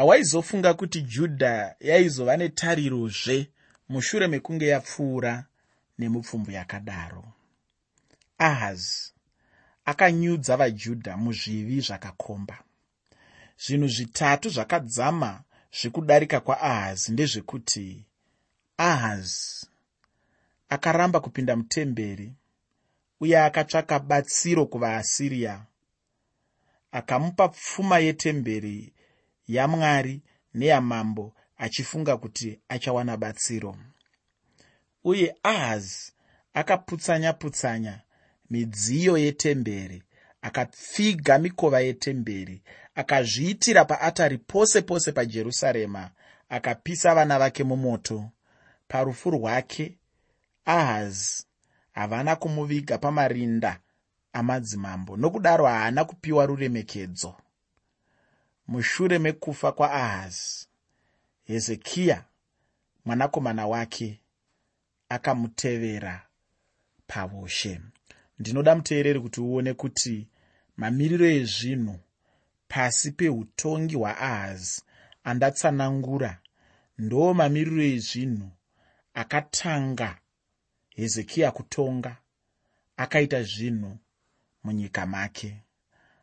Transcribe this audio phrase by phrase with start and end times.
[0.00, 3.50] hawaizofunga kuti judha yaizova netarirozve
[3.88, 5.44] mushure mekunge yapfuura
[5.98, 7.24] nemupfumbu yakadaro.
[8.38, 9.12] Ahazi
[9.84, 12.58] akanyudza vajudha muzvivi zvakakomba.
[13.62, 15.42] Zvinhu zvitatu zvakadzama
[15.78, 18.06] zvekudarika kwaahazi ndezvekuti
[18.76, 19.66] ahazi
[20.68, 22.32] akaramba kupinda mutemberi
[23.20, 25.54] uye akatsvaka batsiro kuvaasiriya
[26.92, 28.92] akamupa pfuma yetemberi
[29.54, 30.22] yamwari
[30.54, 33.76] neyamambo achifunga kuti achawana batsiro.
[35.04, 36.12] Uye ahazi
[36.54, 38.00] akaputsanya-putsanya
[38.50, 40.02] midziyo yetemberi
[40.42, 42.62] akapfiga mikova yetemberi
[42.94, 46.10] akazviitira paatari pose pose pajerusarema
[46.48, 48.30] akapisa vana vake mumoto.
[48.88, 49.98] Parufu rwake
[50.64, 51.44] ahazi
[51.92, 53.80] havana kumuviga pamarinda
[54.32, 57.34] amadzimambo nokudaro haana kupiwa ruremekedzo
[58.70, 60.66] mushure mekufa kwaahazi.
[61.44, 62.24] Hezekiya
[63.04, 64.20] mwanakomana wake
[65.08, 66.26] akamutevera
[67.06, 67.80] paushe
[68.38, 70.28] ndinoda muteereri kuti uone kuti
[70.76, 71.96] mamiriro ezvinhu
[72.68, 74.82] pasi peutongi hwaahazi
[75.24, 76.32] andatsanangura
[76.98, 78.50] ndo mamiriro ezvinhu
[79.14, 80.18] akatanga
[80.96, 82.16] hezekiya kutonga
[82.96, 83.98] akaita zvinhu
[84.64, 85.62] munyika make.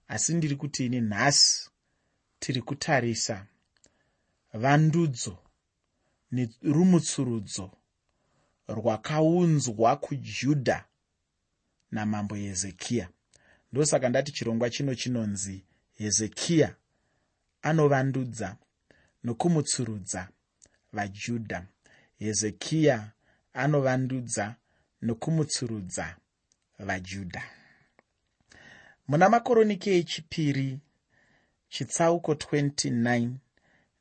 [0.08, 1.70] Asi ndiri kuti ini nhasi
[2.40, 3.46] tiri kutarisa
[4.54, 5.38] vandudzo
[6.32, 7.72] nerumutsurudzo
[8.68, 10.86] rwakaunzwa kujudha
[11.92, 13.10] namambo hezekiya.
[13.72, 16.76] Ndosaka ndati chirongwa chino chinonzi hezekiya
[17.62, 18.58] anovandudza
[19.24, 20.30] nokumutsurudza
[20.94, 21.68] vajudha
[22.20, 23.12] hezekiya
[23.54, 24.56] anovandudza
[25.02, 26.16] nokumutsurudza
[26.80, 27.44] vajudha
[29.08, 30.80] muna makoroniki echipiri
[31.70, 33.30] chitsauko 29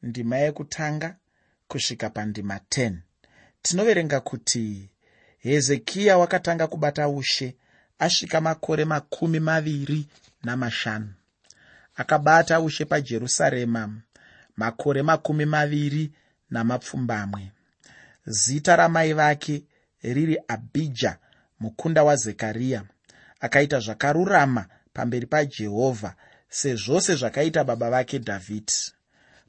[0.02, 1.16] ndima yekutanga
[1.68, 2.92] kusvika pandima 10
[3.62, 4.90] tinoverenga kuti
[5.38, 7.56] hezekiya wakatanga kubata ushe
[7.98, 10.08] asvika makore makumi maviri
[10.44, 11.14] namashanu.
[11.96, 14.02] Akabata ushe pajerusarema
[14.56, 16.12] makore makumi maviri
[16.50, 17.52] namapfumbamwe.
[18.26, 19.64] Zita ramai vake
[20.02, 21.18] riri abhija
[21.60, 22.82] mukunda wazekariya
[23.40, 26.14] akaita zvakarurama pamberi pajehovha
[26.48, 28.92] sezvose zvakaita baba vake dhavhidhi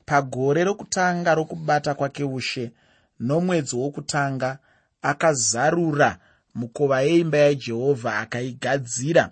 [0.05, 2.71] pagore rokutanga rokubata kwake ushe
[3.19, 4.57] nomwedzi wokutanga
[5.01, 6.17] akazarura
[6.55, 9.29] mukova yeimba yajehovha akaigadzira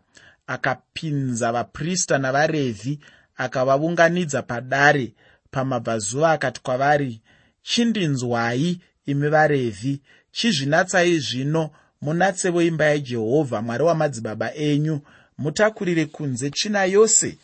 [0.47, 2.99] akapinza vaprista navarevhi
[3.37, 5.13] akavaunganidza padare
[5.51, 7.21] pamabvazuva akati kwavari
[7.63, 11.69] chindinzwai imi varevhi chizvinatsai zvino
[12.01, 15.01] munatsevo imba yajehovha mwari wamadzibaba enyu
[15.37, 17.37] mutakurire kunze tsvina yose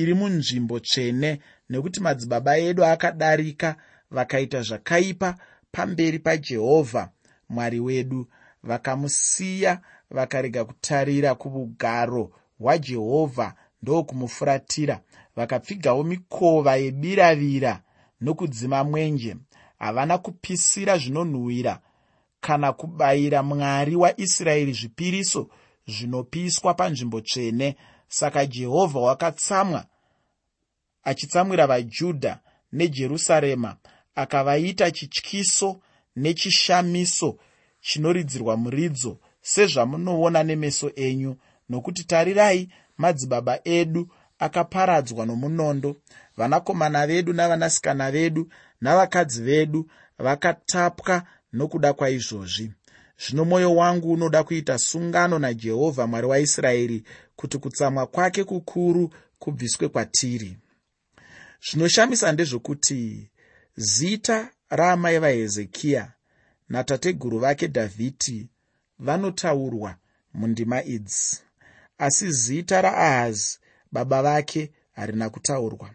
[0.00, 1.30] iri munzvimbo tsvene
[1.70, 3.76] nekuti madzibaba edu akadarika
[4.10, 5.36] vakaita zvakaipa
[5.72, 7.10] pamberi pajehovha
[7.48, 8.26] mwari wedu.
[8.62, 9.80] Vakamusiya
[10.10, 15.00] vakarega kutarira kuugaro hwajehovha ndokumufuratira.
[15.36, 17.80] Vakapfigawo mikova yebiravira
[18.20, 19.36] nokudzima mwenje.
[19.78, 21.80] Havana kupisira zvinonhuhwira
[22.40, 25.48] kana kubayira mwari waisraeri zvipiriso
[25.86, 27.76] zvinopiswa panzvimbo tsvene
[28.12, 29.84] saka jehovha wakatsamwa
[31.04, 32.40] achitsamwira vajudha
[32.72, 33.76] nejerusarema
[34.14, 35.80] akavaita chityiso
[36.16, 37.38] nechishamiso
[37.80, 41.36] chinoridzirwa muridzo sezvamunoona nemeso enyu.
[41.68, 42.68] Nokuti tarirai
[42.98, 44.08] madzibaba edu
[44.38, 45.96] akaparadzwa nomunondo.
[46.36, 48.48] Vanakomana vedu navanasikana vedu
[48.80, 52.72] navakadzi vedu vakatapwa nokuda kwaizvozvi
[53.26, 57.04] zvino mwoyo wangu unoda kuita sungano najehovha mwari waisraeri
[57.36, 60.56] kuti kutsamwa kwake kukuru kubviswe kwatiri.
[61.70, 63.30] Zvinoshamisa ndezvokuti
[63.76, 66.12] zita raamai vahezekiya
[66.68, 68.48] natateguru vake dhavhidhi
[68.98, 69.96] vanotaurwa
[70.34, 71.40] mundima idzi
[71.98, 73.58] asi zita raahazi
[73.92, 75.90] baba vake harina kutaurwa.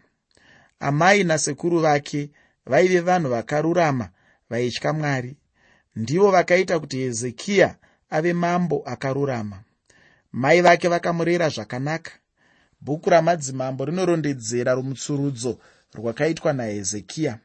[0.80, 2.30] Amai nasekuru vake
[2.66, 4.10] vaive vanhu vakarurama
[4.50, 5.36] vaitya mwari
[5.98, 7.74] ndivo vakaita kuti hezekiya
[8.10, 9.58] ave mambo akarurama.
[10.32, 12.12] Mai vake vakamurera zvakanaka.
[12.80, 15.58] Bhuku ramadzimambo rinorondedzera rumutsurudzo
[15.94, 17.38] rwakaitwa nahezekiya.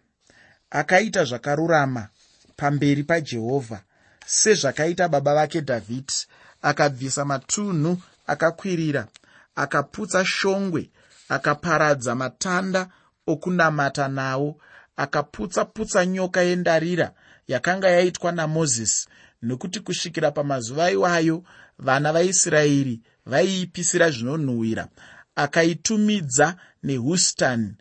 [0.69, 2.07] Akaita zvakarurama
[2.55, 3.79] pamberi pajehovha
[4.25, 6.27] sezvakaita baba vake dhavhidhi.
[6.61, 9.07] Akabvisa matunhu akakwirira
[9.55, 10.89] akaputsa shongwe
[11.29, 12.87] akaparadza matanda
[13.27, 14.49] okunamata nawo
[14.97, 17.11] akaputsa-putsa nyoka yendarira
[17.47, 19.07] yakanga yaitwa namozisi
[19.41, 21.43] nokuti kusvikira pamazuva iwayo
[21.79, 24.87] vana vaisraeri vaiipisira zvinonhuhwira.
[25.35, 27.73] Akaitumidza nehustani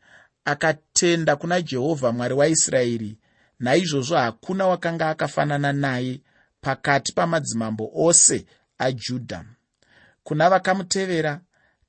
[0.44, 3.18] akatenda kuna jehovha mwari waisraeri
[3.58, 6.20] naizvozvo hakuna wakanga akafanana naye
[6.60, 8.46] pakati pamadzimambo ose
[8.78, 9.44] ajudha.
[10.22, 11.40] Kuna vakamutevera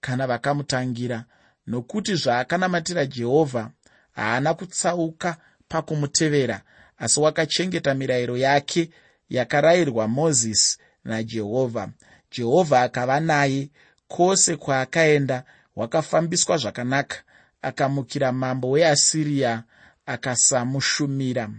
[0.02, 1.26] kana vakamutangira
[1.68, 3.72] nokuti zvaakanamatira jehovha
[4.12, 5.38] haana kutsauka
[5.68, 6.62] pakumutevera
[6.98, 8.90] asi wakachengeta mirayiro yake
[9.30, 11.90] yakarayirwa mozisi najehovha
[12.32, 13.70] jehovha akava naye
[14.08, 15.44] kwose kwaakaenda
[15.76, 17.18] wakafambiswa zvakanaka
[17.62, 19.64] akamukira mambo weasiriya
[20.06, 21.50] akasamushumira.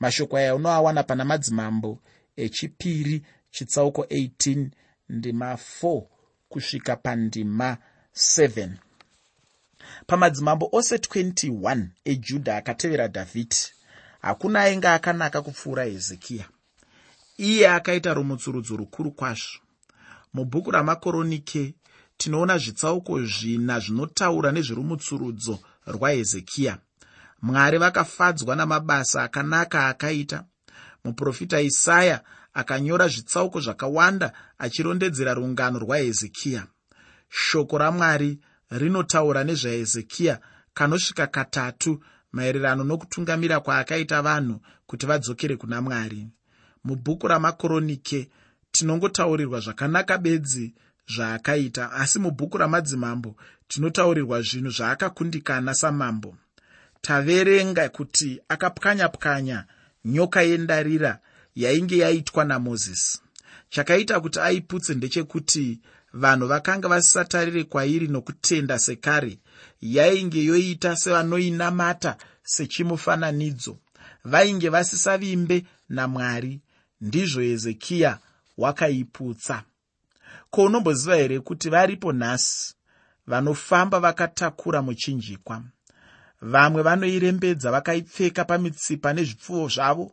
[0.00, 1.98] Mashoko aya unoawana pana madzimambo
[2.36, 4.66] echipiri chitsauko 18
[5.08, 6.02] ndima 4
[6.48, 7.76] kusvika pandima
[8.14, 8.68] 7
[10.06, 13.77] pamadzimambo ose 21 ejudha akatevera dhavhidhi
[14.28, 16.44] hakuna ainge akanaka kupfuura hezekiya.
[17.38, 19.58] Iye akaita rumutsurudzo rukuru kwazvo.
[20.34, 21.74] Mubhuku ramakoronike
[22.16, 26.78] tinoona zvitsauko zvina zvinotaura nezverumutsurudzo rwahezekiya
[27.42, 30.44] mwari vakafadzwa namabasa akanaka akaita.
[31.04, 32.20] Muprofita isaya
[32.54, 36.66] akanyora zvitsauko zvakawanda achirondedzera rungano rwahezekiya
[37.28, 38.38] shoko ramwari
[38.70, 40.40] rinotaura nezvahezekiya
[40.74, 42.00] kanosvika katatu
[42.32, 46.28] maererano nokutungamira kwaakaita vanhu kuti vadzokere kuna mwari.
[46.84, 48.28] Mubhuku ramakoronike
[48.72, 50.74] tinongotaurirwa zvakanaka bedzi
[51.14, 53.36] zvaakaita asi mubhuku ramadzimambo
[53.68, 56.36] tinotaurirwa zvinhu zvaakakundikana samambo.
[57.00, 59.64] Taverenga kuti akapwanya-pwanya
[60.04, 61.18] nyoka yendarira
[61.54, 63.20] yainge yaitwa namozisi.
[63.70, 65.80] Chakaita kuti aiputse ndechekuti
[66.12, 69.38] vanhu vakanga vasisatarire kwairi nokutenda sekare
[69.80, 73.78] yainge yoita sevanoinamata sechimufananidzo.
[74.24, 76.60] Vainge vasisavimbe namwari
[77.00, 78.18] ndizvo hezekiya
[78.58, 79.62] wakaiputsa.
[80.50, 82.74] Ko unomboziva here kuti varipo nhasi
[83.26, 85.62] vanofamba vakatakura muchinjikwa?
[86.40, 90.12] Vamwe vanoirembedza vakaipfeka pamitsipa nezvipfuwo zvavo?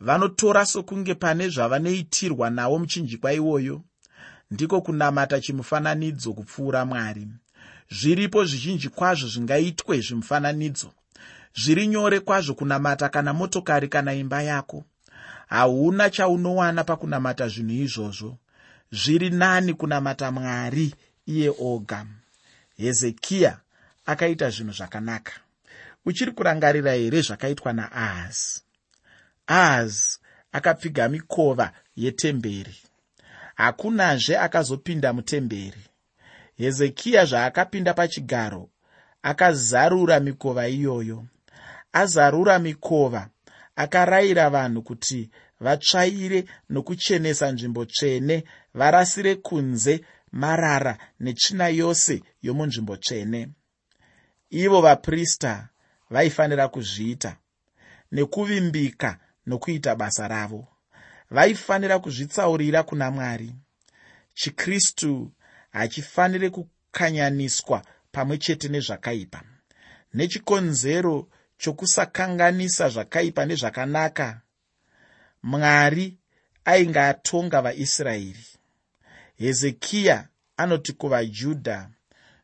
[0.00, 3.82] Vanotora sokunge pane zvavanoitirwa nawo muchinjikwa iwoyo?
[4.50, 7.28] Ndiko kunamata chimufananidzo kupfuura mwari
[7.90, 10.92] zviripo zvizhinji kwazvo zvingaitwe zvimufananidzo.
[11.56, 14.84] Zviri nyore kwazvo kunamata kana motokari kana imba yako.
[15.46, 18.38] Hauna chaunowana pakunamata zvinhu izvozvo.
[18.92, 20.94] Zviri nani kunamata mwari
[21.26, 22.06] iye oga.
[22.76, 23.58] Hezekiya
[24.06, 25.32] akaita zvinhu zvakanaka.
[26.06, 28.62] Uchiri kurangarira here zvakaitwa naahazi
[29.46, 30.18] ahazi
[30.52, 32.76] akapfiga mikova yetemberi.
[33.54, 35.93] Hakunazve akazopinda mutemberi
[36.58, 38.68] hezekiya zvaakapinda pachigaro
[39.22, 41.24] akazarura mikova iyoyo.
[41.92, 43.28] Azarura mikova
[43.76, 45.30] akarayira vanhu kuti
[45.60, 50.00] vatsvaire nokuchenesa nzvimbo tsvene varasire kunze
[50.32, 53.48] marara netsvina yose yomunzvimbo tsvene.
[54.50, 55.68] Ivo vaprista
[56.10, 57.36] vaifanira kuzviita
[58.12, 60.68] nekuvimbika nokuita basa ravo.
[61.30, 63.54] Vaifanira kuzvitsaurira kuna mwari.
[64.34, 65.32] Chikristu
[65.74, 67.82] hachifaniri kukanyaniswa
[68.12, 69.42] pamwe chete nezvakaipa.
[70.14, 71.28] Nechikonzero
[71.58, 74.40] chokusakanganisa zvakaipa nezvakanaka
[75.42, 76.18] mwari
[76.64, 78.46] ainge atonga vaisraeri.
[79.36, 81.88] Hezekiya anoti kuvajudha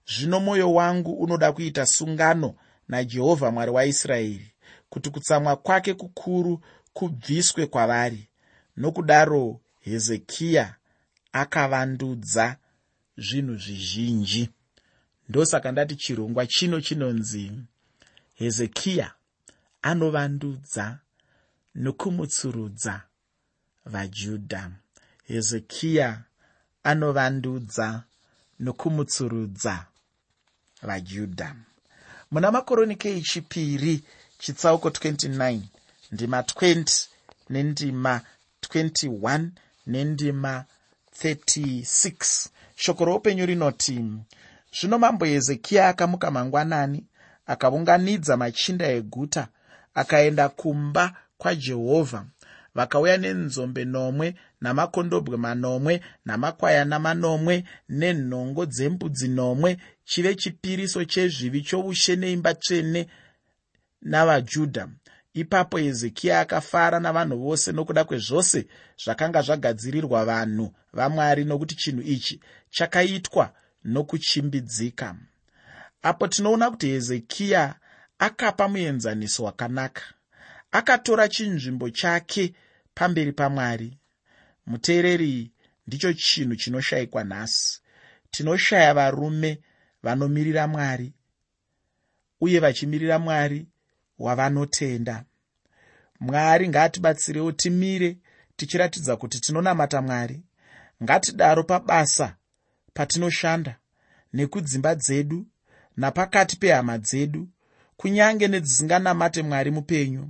[0.06, 2.54] zvino mwoyo wangu unoda kuita sungano
[2.88, 4.52] najehovha mwari waisraeri
[4.88, 6.60] kuti kutsamwa kwake kukuru
[6.92, 8.28] kubviswe kwavari.
[8.76, 10.74] Nokudaro hezekiya
[11.32, 12.56] akavandudza
[13.26, 14.42] zvinhu zvizhinji.
[15.28, 17.44] Ndosaka ndati chirongwa chino chinonzi
[18.40, 19.08] hezekiya
[19.82, 20.98] anovandudza
[21.74, 22.94] nokumutsurudza
[23.92, 24.62] vajudha
[25.28, 26.08] hezekiya
[26.90, 27.86] anovandudza
[28.64, 29.74] nokumutsurudza
[30.88, 31.48] vajudha
[32.30, 33.94] muna makoronike echipiri
[34.38, 35.60] chitsauko 29
[36.12, 37.06] ndima 20
[37.52, 38.20] nendima
[38.62, 39.48] 21
[39.86, 40.64] nendima
[41.22, 42.48] 36
[42.82, 44.04] shoko roupenyu rinoti
[44.76, 47.04] zvino mambo hezekiya akamuka mangwanani
[47.46, 49.48] akaunganidza machinda eguta
[49.94, 51.04] akaenda kumba
[51.38, 52.24] kwajehovha
[52.74, 59.70] vakauya nenzombe nomwe namakondobwe manomwe namakwayana manomwe nenhongo dzembudzi nomwe
[60.04, 63.06] chive chipiriso chezvivi choushe neimba tsvene
[64.02, 64.88] navajudha.
[65.34, 68.66] Ipapo hezekiya akafara navanhu vose nokuda kwezvose
[69.04, 72.40] zvakanga zvagadzirirwa vanhu vamwari nokuti chinhu ichi
[72.70, 75.16] chakaitwa nokuchimbidzika.
[76.02, 77.74] Apo tinoona kuti hezekiya
[78.18, 80.02] akapa muenzaniso wakanaka.
[80.70, 82.54] Akatora chinzvimbo chake
[82.94, 83.98] pamberi pamwari.
[84.66, 85.52] Muteereri
[85.86, 87.80] ndicho chinhu chinoshayikwa nhasi.
[88.30, 89.60] Tinoshaya varume
[90.02, 91.12] vanomirira mwari
[92.40, 93.66] uye vachimirira mwari
[94.18, 95.24] wavanotenda.
[96.20, 98.18] Mwari ngaatibatsirewo timire
[98.56, 100.42] tichiratidza kuti tinonamata mwari.
[101.02, 102.36] Ngatidaro pabasa
[102.94, 103.74] patinoshanda
[104.32, 105.46] nekudzimba dzedu
[105.96, 107.48] napakati pehama dzedu
[107.96, 110.24] kunyange nedzisinganamate mwari mupenyu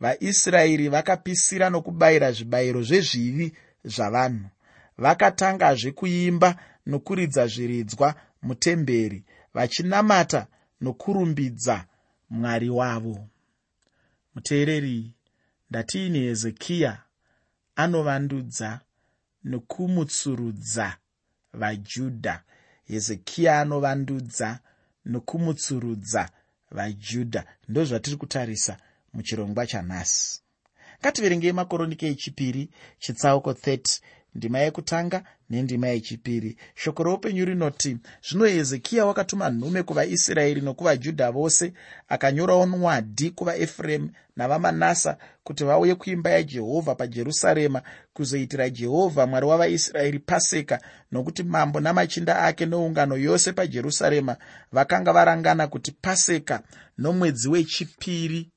[0.00, 3.46] vaisraeri vakapisira nokubayira zvibayiro zvezvivi
[3.84, 4.48] zvavanhu
[5.02, 6.50] vakatangazve kuimba
[6.86, 8.08] nokuridza zviridzwa
[8.42, 9.24] mutemberi
[9.54, 10.46] vachinamata
[10.80, 11.76] nokurumbidza
[12.30, 13.28] mwari wavo.
[14.34, 15.12] Muteereri
[15.70, 17.02] ndatiini hezekiya
[17.76, 18.80] anovandudza
[19.44, 20.96] nokumutsurudza
[21.52, 22.42] vajudha.
[22.84, 24.58] Hezekiya anovandudza
[25.04, 26.30] nokumutsurudza
[26.70, 27.44] vajudha.
[27.68, 28.76] Ndozvatiri kutarisa
[29.12, 30.42] muchirongwa chanhasi.
[31.00, 34.00] Ngativerengei makoronike echipiri chitsauko 30
[34.34, 36.56] ndima yekutanga nendima yechipiri.
[36.74, 37.96] Shoko roupenyu rinoti
[38.28, 41.72] zvino hezekiya wakatuma nhume kuvaisraeri nokuvajudha vose
[42.08, 47.82] akanyorawo nwadhi kuvaefuremu navamanasa kuti vauye kuimba yajehovha pajerusarema
[48.12, 50.80] kuzoitira jehovha mwari wavaisraeri paseka
[51.12, 54.36] nokuti mambo namachinda ake neungano yose pajerusarema
[54.72, 56.62] vakanga varangana kuti paseka
[56.98, 58.50] nomwedzi wechipiri.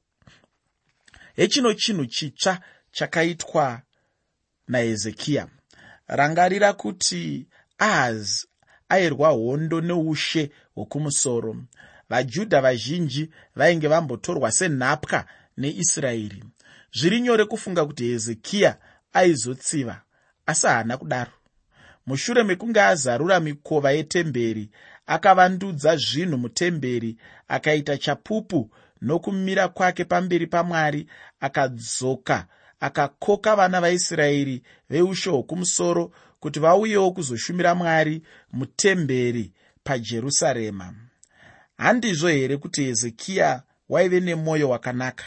[1.36, 2.60] Hechino chinhu chitsva
[2.92, 3.82] chakaitwa
[4.68, 5.48] nahezekiya
[6.12, 8.48] rangarira kuti ahazi
[8.89, 11.56] airwa hondo neushe hwokumusoro
[12.10, 15.25] vajudha vazhinji vainge vambotorwa senhapwa
[15.58, 16.44] neisraeri.
[16.94, 18.77] Zviri nyore kufunga kuti hezekiya
[19.13, 20.01] aizotsiva
[20.46, 21.32] asi haana kudaro.
[22.06, 24.70] Mushure mekunge azarura mikova yetemberi
[25.08, 28.70] akavandudza zvinhu mutemberi akaita chapupu
[29.01, 31.08] nokumira kwake pamberi pamwari
[31.39, 32.48] akadzoka
[32.81, 38.21] akakoka vana vaisraeri veushe hwokumusoro kuti vauyewo kuzoshumira mwari
[38.51, 40.93] mutemberi pajerusarema.
[41.77, 45.25] Handizvo here kuti hezekiya waive nemwoyo wakanaka?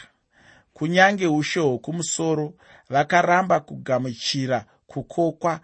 [0.73, 2.53] Kunyange ushe hwokumusoro
[2.89, 5.59] vakaramba kugamuchira kukokwa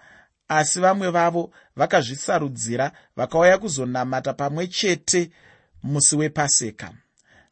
[0.48, 5.32] asi vamwe vavo vakazvisarudzira vakauya kuzonamata pamwe chete
[5.84, 6.94] musi wepaseka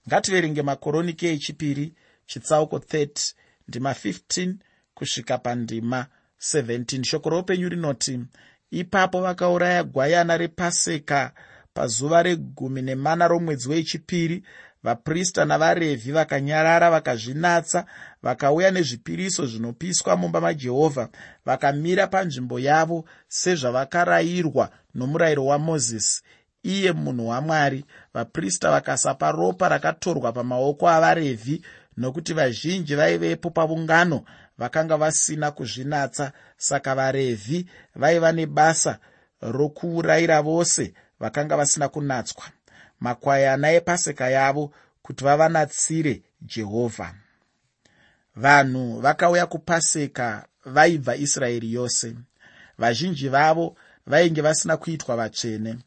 [0.07, 1.93] ngativerenge makoronike echipiri
[2.25, 3.33] chitsauko 30
[3.69, 4.53] ndima 15
[4.93, 6.05] kusvika pandima
[6.39, 8.19] 17 shoko roupenyu rinoti
[8.71, 11.31] ipapo vakauraya gwayana repaseka
[11.73, 14.43] pazuva regumi nemana romwedzi wechipiri.
[14.83, 17.85] Vaprista navarevhi vakanyarara vakazvinatsa
[18.23, 21.09] vakauya nezvipiriso zvinopiswa mumba majehovha
[21.45, 26.23] vakamira panzvimbo yavo sezvavakarayirwa nomurayiro wamozisi
[26.63, 27.85] iye munhu wamwari.
[28.13, 31.61] Vaprista vakasapa ropa rakatorwa pamaoko avarevhi
[31.99, 34.23] nokuti vazhinji vaivepo paungano
[34.57, 38.99] vakanga vasina kuzvinatsa saka varevhi vaiva nebasa
[39.41, 42.43] rokuurayira vose vakanga vasina kunatswa.
[42.99, 47.13] Makwayana epaseka yavo kuti vavanatsire jehovha.
[48.35, 52.15] Vanhu vakauya kupaseka vaibva israeri yose.
[52.77, 53.75] Vazhinji vavo
[54.07, 55.77] vainge vasina kuitwa vatsvene.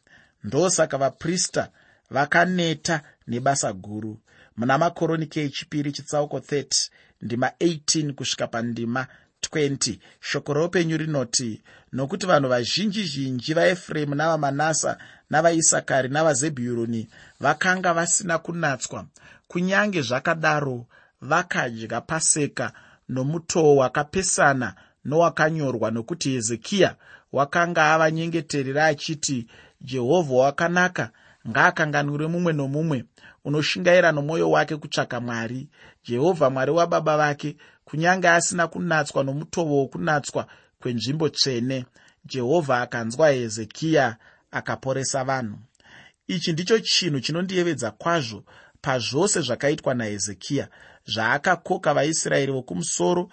[0.45, 1.69] Ndosaka vaprista
[2.11, 4.19] vakaneta nebasa guru
[4.57, 6.91] muna makoronike echipiri chitsauko 30
[7.23, 9.07] ndima 18 kusvika pandima
[9.51, 14.99] 20 shoko roupenyu rinoti nokuti vanhu vazhinji zhinji vaefuremu navamanasa
[15.31, 17.09] navaisakari navazebhuruni
[17.41, 19.07] vakanga vasina kunatswa
[19.49, 20.87] kunyange zvakadaro
[21.21, 22.73] vakadya paseka
[23.09, 26.97] nomutoo wakapesana nowakanyorwa nokuti hezekiya
[27.33, 29.47] wakanga avanyengeterera achiti
[29.81, 31.11] jehovha wakanaka
[31.49, 33.05] ngaakanganwire mumwe nomumwe
[33.45, 35.69] unoshingaira nomwoyo wake kutsvaka mwari.
[36.05, 40.47] Jehovha mwari wababa vake kunyange asina kunatswa nomutoo wokunatswa
[40.81, 41.87] kwenzvimbo tsvene.
[42.25, 44.17] Jehovha akanzwa hezekiya
[44.51, 45.59] akaporesa vanhu.
[46.27, 48.45] Ichi ndicho chinhu chinondiyevedza kwazvo
[48.81, 50.69] pazvose zvakaitwa nahezekiya
[51.07, 53.29] zvaakakoka vaisraeri vokumusoro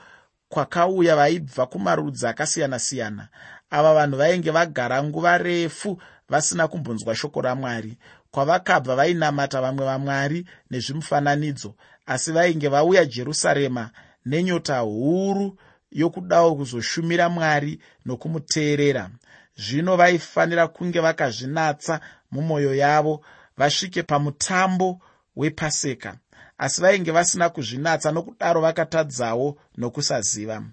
[0.50, 3.28] kwakauya vaibva kumarudzi akasiyana-siyana.
[3.70, 7.98] Ava vanhu vainge vagara nguva refu vasina kumbonzwa shoko ramwari
[8.32, 13.90] kwavakabva vainamata vamwe vamwari nezvimufananidzo asi vainge vauya jerusarema
[14.26, 15.58] nenyota huru
[15.92, 19.10] yokudawo kuzoshumira mwari nokumuteerera.
[19.58, 22.00] Zvino vaifanira kunge vakazvinatsa
[22.32, 23.26] mumwoyo yavo
[23.58, 25.02] vasvike pamutambo
[25.36, 26.18] wepaseka
[26.58, 30.64] asi vainge vasina kuzvinatsa nokudaro vakatadzawo nokusaziva.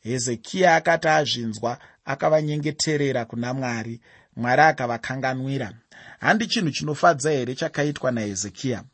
[0.00, 4.00] Hezekiya akati azvinzwa akavanyengeterera kuna mwari.
[4.36, 5.72] Mwari akavakanganwira
[6.22, 8.84] handi chinhu chinofadza here chakaitwa nahezekiya?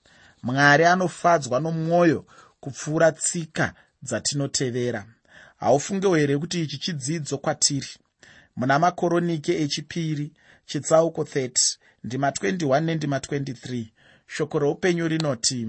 [0.42, 2.24] Mwari anofadzwa nomwoyo
[2.60, 5.06] kupfuura tsika dzatinotevera.
[5.56, 7.88] Haufungewo here kuti ichi chidzidzo kwatiri?
[8.56, 10.32] Muna makoronike echipiri
[10.66, 13.86] chitsauko 30 ndima 21 nendima 23
[14.26, 15.68] shoko reupenyu rinoti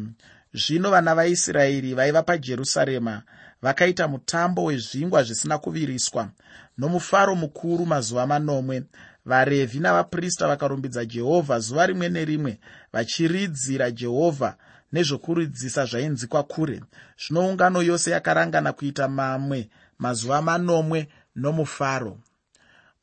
[0.54, 3.24] zvino vana vaisraeri vaiva pajerusarema
[3.62, 6.30] vakaita mutambo wezvingwa zvisina kuviriswa
[6.78, 8.84] nomufaro mukuru mazuva manomwe
[9.30, 12.60] varevhi navaprista vakarumbidza jehovha zuva rimwe nerimwe
[12.94, 14.56] vachiridzira jehovha
[14.94, 16.82] nezvokuridzisa zvainzikwa kure.
[17.22, 19.70] Zvino ungano yose yakarangana kuita mamwe
[20.00, 22.18] mazuva manomwe nomufaro.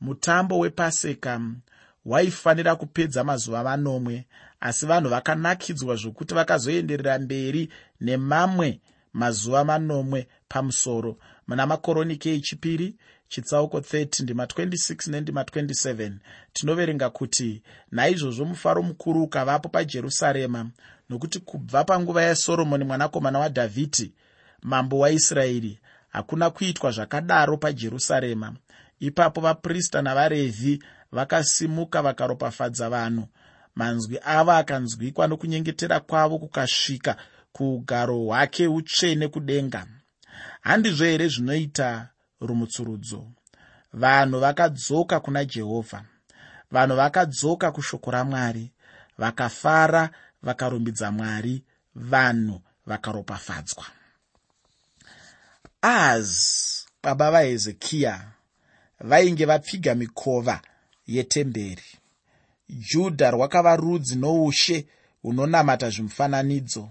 [0.01, 1.41] Mutambo wepaseka
[2.05, 4.27] waifanira kupedza mazuva manomwe
[4.61, 8.81] asi vanhu vakanakidzwa zvokuti vakazoenderera mberi nemamwe
[9.13, 12.97] mazuva manomwe pamusoro muna makoroniki echipiri
[13.29, 16.13] chitsauko 30 ndima 26 nendima 27
[16.53, 20.71] tinoverenga kuti naizvozvo mufaro mukuru ukavapo pajerusarema
[21.11, 24.13] nokuti kubva panguva yasoromoni mwanakomana wadhavhidhi
[24.63, 28.55] mambo waisraeri hakuna kuitwa zvakadaro pajerusarema.
[29.01, 33.29] Ipapo vaprista navarevhi vakasimuka vakaropafadza vanhu.
[33.75, 37.17] Manzwi avo akanzwikwa nokunyengetera kwavo kukasvika
[37.53, 39.87] kuugaro hwake utsvene kudenga
[40.61, 42.09] handizvo here zvinoita
[42.41, 43.27] rumutsurudzo?
[43.93, 46.05] Vanhu vakadzoka kuna jehovha.
[46.71, 48.73] Vanhu vakadzoka kushoko ramwari
[49.19, 50.11] vakafara
[50.43, 51.63] vakarumbidza mwari
[51.95, 53.85] vanhu vakaropafadzwa.
[55.83, 58.25] Ahazi baba vahezekiya
[59.01, 60.61] vainge vapfiga mikova
[61.07, 61.91] yetemberi.
[62.69, 64.87] Judha rwakava rudzi noushe
[65.23, 66.91] hunonamata zvimufananidzo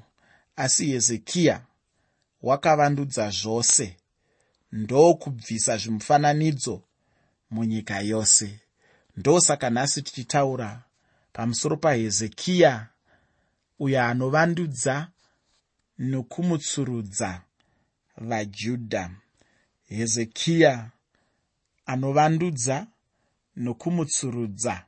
[0.55, 1.61] asi hezekiya
[2.47, 3.87] wakavandudza zvose.
[4.71, 6.75] Ndokubvisa zvimufananidzo
[7.51, 8.59] munyika yose.
[9.17, 10.83] Ndosaka nhasi tichitaura
[11.33, 12.87] pamusoro pahezekiya
[13.79, 15.07] uyo anovandudza
[15.99, 17.41] nokumutsurudza
[18.17, 19.03] vajudha
[19.89, 20.91] hezekiya
[21.85, 22.87] anovandudza
[23.55, 24.85] nokumutsurudza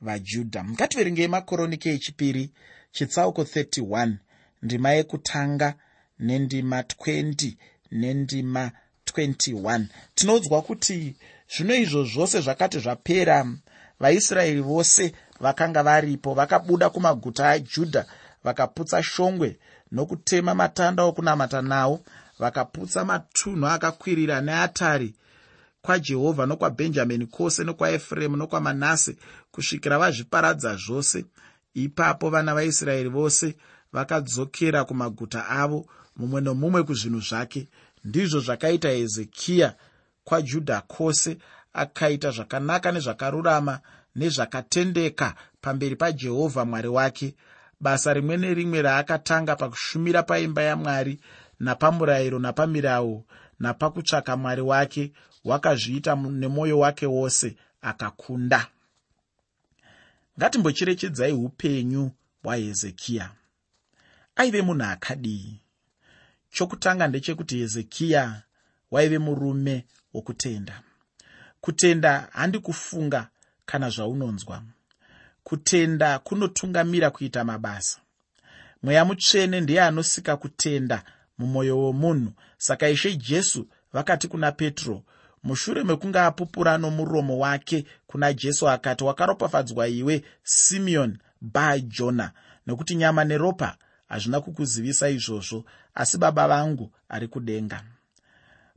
[0.00, 2.44] vajudha ngativerengei makoroniki echipiri
[2.92, 4.16] chitsauko 31
[4.62, 5.74] ndima yekutanga
[6.18, 7.56] nendima 20
[7.90, 8.70] nendima
[9.06, 11.16] 21 tinoudzwa kuti
[11.56, 13.46] zvino izvo zvose zvakati zvapera
[14.00, 18.06] vaisraeri vose vakanga varipo vakabuda kumaguta ajudha
[18.44, 19.58] vakaputsa shongwe
[19.92, 22.00] nokutema matanda okunamata nawo
[22.38, 25.14] vakaputsa matunhu akakwirira neatari
[25.84, 29.16] kwajehovha nokwabhenjamini kwose nokwaefuremu nokwamanase
[29.52, 31.24] kusvikira vazviparadza zvose.
[31.74, 33.56] Ipapo vana vaisraeri vose
[33.92, 37.68] vakadzokera kumaguta avo mumwe nomumwe kuzvinhu zvake.
[38.04, 39.74] Ndizvo zvakaita hezekiya
[40.24, 41.38] kwajudha kwose
[41.72, 43.80] akaita zvakanaka nezvakarurama
[44.16, 47.34] nezvakatendeka pamberi pajehovha mwari wake.
[47.80, 51.20] Basa rimwe nerimwe raakatanga pakushumira paimba yamwari
[51.60, 53.24] napamurayiro napamirau
[53.60, 55.12] napakutsvaka mwari wake
[55.44, 58.66] wakazviita nemwoyo wake wose akakunda.
[60.38, 62.10] Ngatimbocherechedzai upenyu
[62.42, 63.30] hwahezekiya.
[64.36, 65.60] Aive munhu akadii
[66.58, 68.42] chokutanga ndechekuti hezekiya
[68.90, 70.82] waive murume wokutenda.
[71.60, 73.28] Kutenda handi kufunga
[73.66, 74.62] kana zvaunonzwa.
[75.44, 77.98] Kutenda kunotungamira kuita mabasa.
[78.82, 81.04] Mweya mutsvene ndiye anosika kutenda
[81.38, 85.02] mumwoyo womunhu saka ishe jesu vakati kuna petro
[85.42, 92.32] mushure mekunge apupura nomuromo wake kuna jesu akati wakaropafadzwa iwe simeoni ba jona
[92.66, 93.76] nokuti nyama neropa
[94.08, 95.64] hazvina kukuzivisa izvozvo
[95.94, 97.84] asi baba vangu ari kudenga.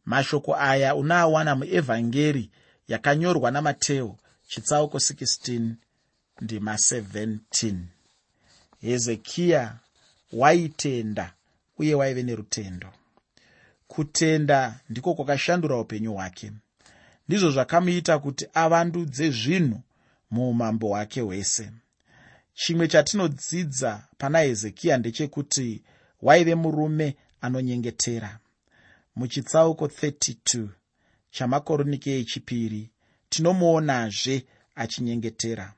[0.06, 2.50] Mashoko aya unaawana muevhangeri
[2.88, 5.72] yakanyorwa namateo chitsauko 16
[6.42, 7.76] ndima 17
[8.82, 9.76] hezekiya
[10.34, 11.34] waitenda
[11.78, 12.90] uye waive nerutendo.
[13.88, 16.52] Kutenda ndiko kwakashandura upenyu hwake.
[17.28, 19.82] Ndizvo zvakamuita kuti avandudze zvinhu
[20.32, 21.72] muumambo hwake hwese
[22.60, 25.84] chimwe chatinodzidza pana hezekiya ndechekuti
[26.22, 28.39] waive murume anonyengetera.
[29.15, 30.67] Muchitsauko 32
[31.32, 32.89] chamakoroniki echipiri
[33.30, 35.74] tinomuonazve achinyengetera.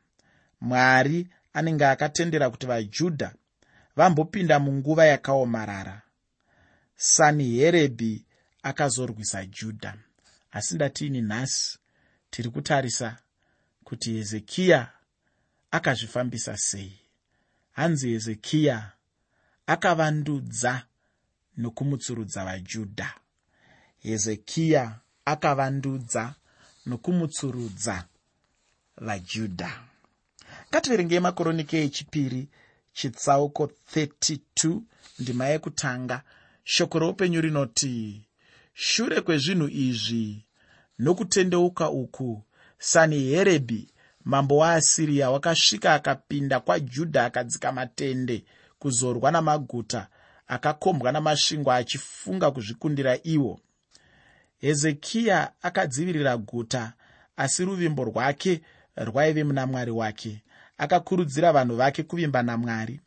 [0.62, 3.34] Mwari anenge akatendera kuti vajudha
[3.96, 6.02] vambopinda munguva yakaomarara.
[6.96, 8.26] Saniherebhi
[8.64, 9.96] akazorwisa judha.
[10.52, 11.80] Asi ndatiini nhasi
[12.30, 13.18] tiri kutarisa
[13.84, 14.92] kuti hezekiya
[15.72, 17.00] akazvifambisa sei.
[17.72, 18.92] Hanzi hezekiya
[19.68, 20.86] akavandudza
[21.58, 23.14] nokumutsurudza vajudha.
[24.00, 26.36] Hezekiya akavandudza
[26.86, 28.06] nokumutsurudza
[28.98, 29.72] vajudha.
[30.70, 32.50] Ngativerengei makoroniki echipiri
[32.94, 34.82] chitsauko 32
[35.20, 36.24] ndima yekutanga.
[36.64, 38.26] Shoko roupenyu rinoti
[38.74, 40.46] shure kwezvinhu izvi
[41.00, 42.44] nokutendeuka uku
[42.78, 43.90] saniherebhi
[44.24, 48.46] mambo waasiriya wakasvika akapinda kwajudha akadzika matende
[48.80, 50.08] kuzorwa namaguta
[50.48, 53.60] akakombwa namasvingo achifunga kuzvikundira iwo.
[54.58, 56.94] Hezekiya akadzivirira guta
[57.38, 58.62] asi ruvimbo rwake
[58.96, 60.44] rwaive muna mwari wake.
[60.78, 63.00] Akakurudzira vanhu vake kuvimba namwari.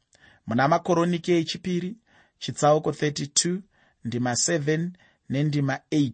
[0.46, 1.96] Muna makoronike echipiri
[2.38, 3.58] chitsauko 32
[4.04, 4.88] ndima 7
[5.28, 6.12] nendima 8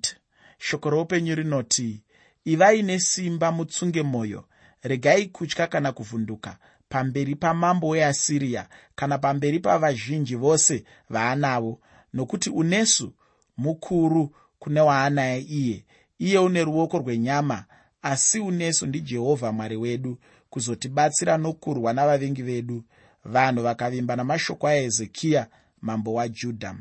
[0.59, 2.03] shoko roupenyu rinoti
[2.45, 4.48] ivai nesimba mutsunge mwoyo
[4.83, 6.59] regai kutya kana kuvhunduka.
[6.88, 11.81] Pamberi pamambo weasiriya kana pamberi pavazhinji vose vaanavo
[12.14, 13.12] nokuti unesu
[13.57, 15.85] mukuru kune waanaye iye.
[16.19, 17.64] Iye une ruoko rwenyama
[18.03, 20.19] asi unesu ndijehovha mwari wedu
[20.51, 22.85] kuzotibatsira nokurwa navavengi vedu
[23.25, 25.47] vanhu vakavimba namashoko ahezekiya
[25.81, 26.75] mambo wajudha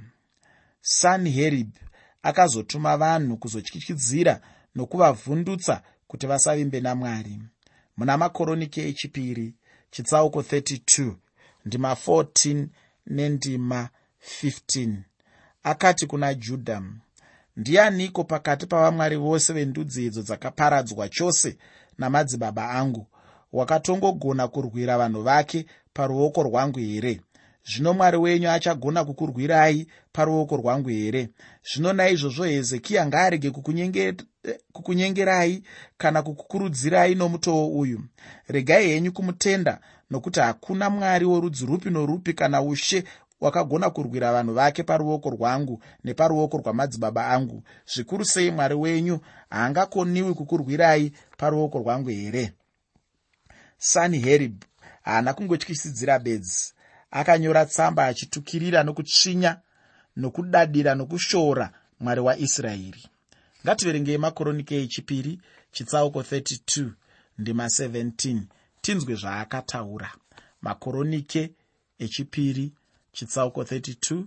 [0.82, 1.72] sanherib
[2.24, 4.42] akazotuma vanhu kuzotyityidzira
[4.76, 7.40] nokuvavhundutsa kuti vasavimbe namwari
[7.98, 9.54] muna makoronike echipiri
[9.92, 11.14] chitsauko 32
[11.66, 12.68] ndima 14
[13.08, 13.90] nendima
[14.44, 14.96] 15
[15.64, 16.84] akati kuna judha
[17.58, 21.58] ndianiko pakati pavamwari vose vendudzi idzo dzakaparadzwa chose
[21.98, 23.08] namadzibaba angu
[23.54, 27.22] wakatongogona kurwira vanhu vake paruoko rwangu here
[27.68, 31.30] zvino mwari wenyu achagona kukurwirai paruoko rwangu here?
[31.74, 33.52] Zvino naizvozvo hezekiya ngaarege
[34.74, 35.64] kukunyengerai
[35.98, 38.02] kana kukukurudzirai nomutoo uyu.
[38.48, 43.04] Regai henyu kumutenda nokuti hakuna mwari worudzi rupi norupi kana ushe
[43.42, 47.64] wakagona kurwira vanhu vake paruoko rwangu neparuoko rwamadzibaba angu.
[47.94, 52.54] Zvikuru sei mwari wenyu haangakoniwi kukurwirai paruoko rwangu here?
[53.78, 54.64] Sanherib
[55.02, 56.74] haana kungotyisidzira bedzi
[57.12, 59.62] akanyora tsamba achitukirira nokutsvinya
[60.16, 63.04] nokudadira nokushoora mwari waisraeri
[63.64, 65.40] ngativerengei makoronike echipiri
[65.72, 66.90] chitsauko 32
[67.38, 68.42] ndima 17
[68.82, 70.10] tinzwe zvaakataura.
[70.62, 71.52] Makoronike
[72.00, 72.74] echipiri
[73.12, 74.24] chitsauko 32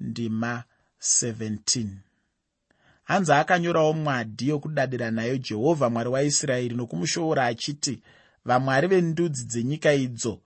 [0.00, 0.64] ndima
[1.00, 1.86] 17
[3.04, 8.02] hanzi akanyorawo mwadi yokudadira nayo jehovha mwari waisraeri nokumushoora achiti
[8.44, 10.40] vamwari vendudzi dzenyika idzo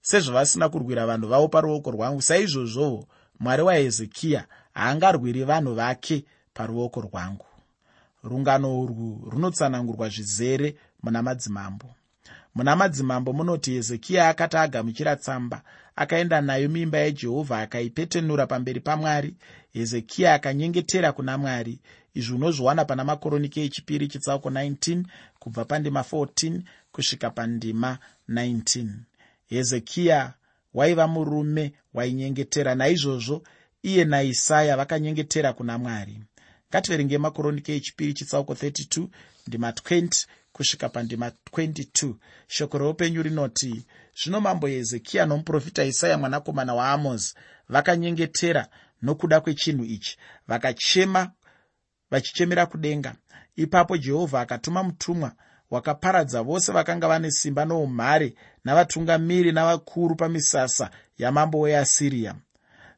[0.00, 2.22] sezvavasina kurwira vanhu vavo paruoko rwangu.
[2.22, 3.08] Saizvozvowo
[3.40, 7.46] mwari wahezekiya haangarwiri vanhu vake paruoko rwangu.
[8.22, 11.86] Rungano urwu runotsanangurwa zvizere muna madzimambo.
[12.54, 15.62] Muna madzimambo munoti hezekiya akati agamuchira tsamba
[15.96, 19.34] akaenda nayo mimba yajehovha akaipetenura pamberi pamwari.
[19.72, 21.80] Hezekiya akanyengetera kuna mwari.
[22.14, 25.02] Izvi unozviwana pana makoronike echipiri chitsauko 19
[25.38, 26.60] kubva pandima 14
[26.92, 28.88] kusvika pandima 19
[29.48, 30.34] hezekiya
[30.74, 32.74] waiva murume wainyengetera.
[32.74, 33.42] Naizvozvo
[33.82, 36.20] iye naisaya vakanyengetera kuna mwari.
[36.70, 39.06] Ngativerenge makoronike echipiri chitsauko 32
[39.46, 42.14] ndima 20 kusvika pandima 22
[42.46, 43.84] shoko reupenyu rinoti
[44.22, 47.34] zvino mambo hezekiya nomuprofita isaya mwanakomana waamozi
[47.68, 48.68] vakanyengetera
[49.02, 50.18] nokuda kwechinhu ichi.
[50.48, 51.30] Vakachema
[52.10, 53.14] vachichemera kudenga.
[53.56, 55.32] Ipapo jehovha akatuma mutumwa
[55.70, 62.34] wakaparadza vose vakanga vane simba noumhare navatungamiri navakuru pamisasa yamambo weasiriya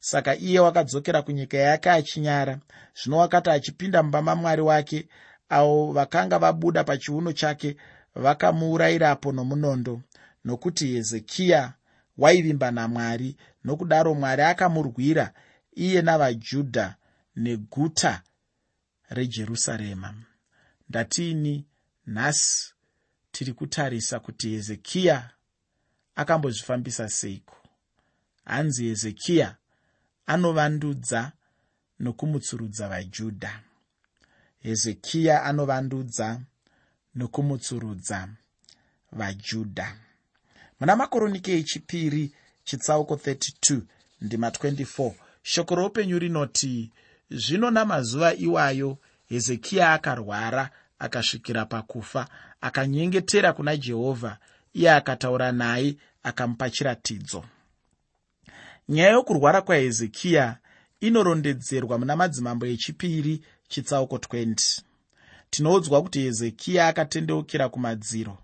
[0.00, 2.59] saka iye wakadzokera kunyika yake achinyara
[3.02, 5.09] zvino wakati achipinda mumba mamwari wake
[5.48, 7.76] avo vakanga vabuda pachiuno chake
[8.14, 10.00] vakamuurayirapo nomunondo
[10.44, 11.72] nokuti hezekiya
[12.18, 15.33] waivimba namwari nokudaro mwari akamurwira
[15.74, 16.94] iye navajudha
[17.37, 18.22] neguta
[19.11, 20.14] rejerusarema.
[20.88, 21.66] Ndatiini
[22.11, 22.75] nhasi
[23.33, 25.31] tiri kutarisa kuti hezekiya
[26.14, 27.57] akambozvifambisa seiko?
[28.44, 29.57] Hanzi hezekiya
[30.27, 31.33] anovandudza
[32.01, 33.61] nokumutsurudza vajudha.
[34.62, 36.40] Hezekiya anovandudza
[37.14, 38.29] nokumutsurudza
[39.12, 39.96] vajudha.
[40.81, 42.33] Muna makoronike echipiri
[42.64, 43.81] chitsauko 32
[44.20, 46.90] ndima 24 shoko roupenyu rinoti
[47.31, 52.28] zvino namazuva iwayo hezekiya akarwara akasvikira pakufa
[52.60, 54.38] akanyengetera kuna jehovha
[54.74, 57.44] iye akataura naye akamupa chiratidzo.
[58.88, 60.56] Nyaya yokurwara kwahezekiya
[61.00, 64.80] inorondedzerwa muna madzimambo echipiri chitsauko 20
[65.50, 68.38] tinoudzwa kuti hezekiya akatendeukira kumadziro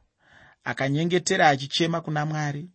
[0.65, 2.69] akanyengetera achichema kuna mwari.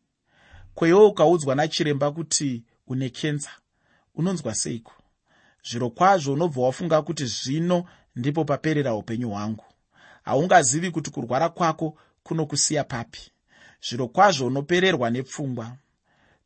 [0.75, 3.49] Kwewo ukaudzwa nachiremba kuti une kenza
[4.15, 4.93] unonzwa seiko?
[5.69, 9.65] Zviro kwazvo unobva wafunga kuti zvino ndipo paperera upenyu hwangu
[10.23, 13.31] haungazivi kuti kurwara kwako kunokusiya papi.
[13.89, 15.77] Zviro kwazvo unopererwa nepfungwa.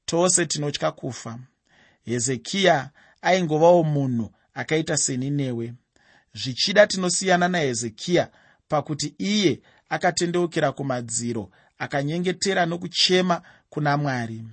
[0.05, 1.39] Tose tinotya kufa.
[2.05, 2.89] Hezekiya
[3.21, 5.73] aingovawo munhu akaita seni newe
[6.33, 8.29] zvichida tinosiyana nahezekiya
[8.67, 14.43] pakuti iye akatendeukira kumadziro akanyengetera nokuchema kuna mwari.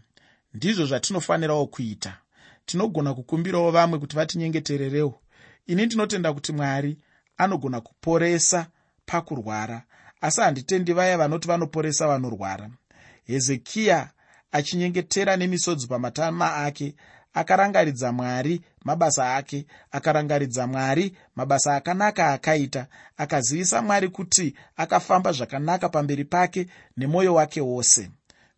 [0.54, 2.18] Ndizvo zvatinofanirawo kuita.
[2.66, 5.20] Tinogona kukumbirawo vamwe kuti vatinyengetererewo.
[5.66, 6.98] Ini ndinotenda kuti mwari
[7.37, 8.66] anogona kuporesa
[9.06, 9.82] pakurwara.
[10.20, 12.70] Asi handitendi vaya vanoti vanoporesa vanorwara.
[13.24, 14.10] Hezekiya
[14.52, 16.94] achinyengetera nemisodzi pamatama ake
[17.34, 22.86] akarangaridza mwari mabasa ake akarangaridza mwari mabasa akanaka akaita
[23.16, 28.10] akazivisa mwari kuti akafamba zvakanaka pamberi pake nemwoyo wake wose.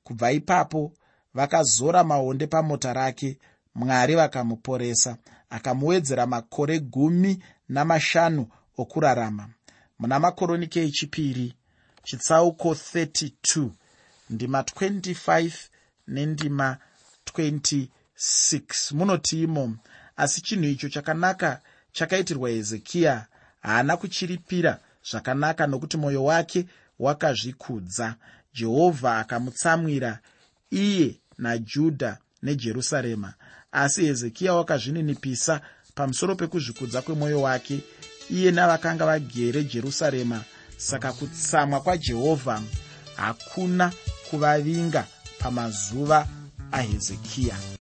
[0.05, 0.93] Kubva ipapo
[1.35, 3.39] vakazora maonde pamota rake
[3.75, 5.17] mwari vakamuporesa
[5.51, 8.47] akamuwedzera makore gumi namashanu
[8.79, 9.49] okurarama
[9.99, 11.55] muna makoronike echipiri
[12.05, 13.69] chitsauko 32
[14.31, 15.53] ndima 25
[16.09, 16.77] nendima
[17.35, 19.77] 26 munoti imo
[20.17, 21.61] asi chinhu icho chakanaka
[21.93, 23.27] chakaitirwa hezekiya
[23.63, 24.81] haana kuchiripira
[25.11, 26.67] zvakanaka nokuti mwoyo wake
[26.99, 28.15] wakazvikudza.
[28.55, 30.19] Jehovha akamutsamwira
[30.71, 33.35] iye najudha nejerusarema.
[33.73, 35.61] Asi hezekiya wakazvininipisa
[35.95, 37.81] pamusoro pekuzvikudza kwemwoyo wake
[38.31, 40.41] iye navakanga vagere jerusarema.
[40.77, 42.63] Saka kutsamwa kwajehovha
[43.17, 43.93] hakuna
[44.31, 45.07] kuvavinga
[45.39, 46.27] pamazuva
[46.73, 47.57] ahezekiya